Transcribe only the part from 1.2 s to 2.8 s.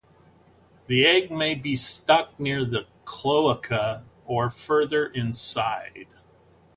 may be stuck near